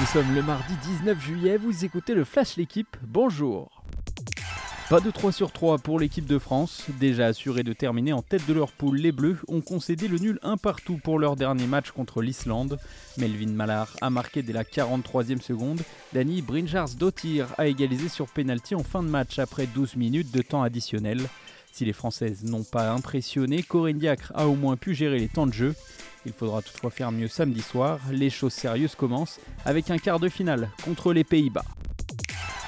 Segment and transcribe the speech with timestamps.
[0.00, 3.70] Nous sommes le mardi 19 juillet, vous écoutez le Flash L'équipe, bonjour
[4.90, 6.84] pas de 3 sur 3 pour l'équipe de France.
[7.00, 10.38] Déjà assuré de terminer en tête de leur poule, les Bleus ont concédé le nul
[10.42, 12.78] un partout pour leur dernier match contre l'Islande.
[13.16, 15.80] Melvin Mallard a marqué dès la 43e seconde.
[16.12, 20.42] Danny Brinjars Dottir a égalisé sur pénalty en fin de match après 12 minutes de
[20.42, 21.30] temps additionnel.
[21.72, 25.46] Si les Françaises n'ont pas impressionné, Corinne Diacre a au moins pu gérer les temps
[25.46, 25.74] de jeu.
[26.26, 28.00] Il faudra toutefois faire mieux samedi soir.
[28.10, 31.64] Les choses sérieuses commencent avec un quart de finale contre les Pays-Bas.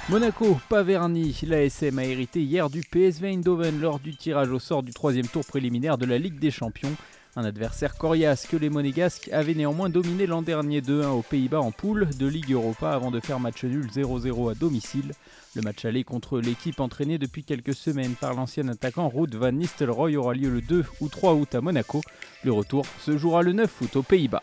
[0.09, 1.37] Monaco, pas verni.
[1.43, 5.43] L'ASM a hérité hier du PSV Eindhoven lors du tirage au sort du troisième tour
[5.45, 6.95] préliminaire de la Ligue des Champions.
[7.37, 11.69] Un adversaire coriace que les Monégasques avaient néanmoins dominé l'an dernier 2-1 aux Pays-Bas en
[11.69, 15.11] poule de Ligue Europa avant de faire match nul 0-0 à domicile.
[15.55, 20.17] Le match aller contre l'équipe entraînée depuis quelques semaines par l'ancien attaquant Ruud van Nistelrooy
[20.17, 22.01] aura lieu le 2 ou 3 août à Monaco.
[22.43, 24.41] Le retour se jouera le 9 août aux Pays-Bas.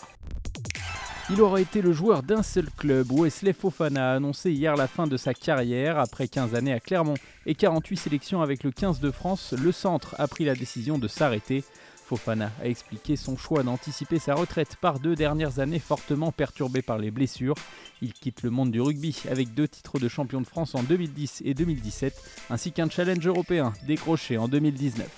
[1.30, 3.10] Il aura été le joueur d'un seul club.
[3.10, 5.98] Wesley Fofana a annoncé hier la fin de sa carrière.
[5.98, 7.14] Après 15 années à Clermont
[7.44, 11.08] et 48 sélections avec le 15 de France, le centre a pris la décision de
[11.08, 11.64] s'arrêter.
[12.04, 16.98] Fofana a expliqué son choix d'anticiper sa retraite par deux dernières années fortement perturbées par
[16.98, 17.54] les blessures.
[18.02, 21.42] Il quitte le monde du rugby avec deux titres de champion de France en 2010
[21.44, 22.14] et 2017,
[22.50, 25.08] ainsi qu'un challenge européen décroché en 2019.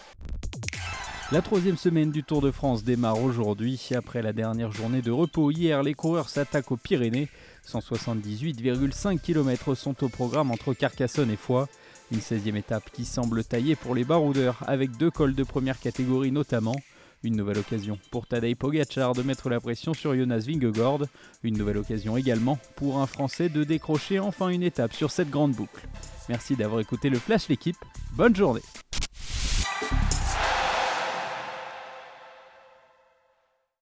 [1.33, 3.89] La troisième semaine du Tour de France démarre aujourd'hui.
[3.97, 7.28] Après la dernière journée de repos hier, les coureurs s'attaquent aux Pyrénées.
[7.69, 11.69] 178,5 km sont au programme entre Carcassonne et Foix.
[12.12, 16.31] Une 16e étape qui semble taillée pour les baroudeurs, avec deux cols de première catégorie
[16.31, 16.77] notamment.
[17.23, 21.01] Une nouvelle occasion pour Tadej Pogacar de mettre la pression sur Jonas Vingegaard.
[21.43, 25.53] Une nouvelle occasion également pour un Français de décrocher enfin une étape sur cette grande
[25.53, 25.89] boucle.
[26.29, 27.77] Merci d'avoir écouté le Flash l'équipe.
[28.12, 28.62] Bonne journée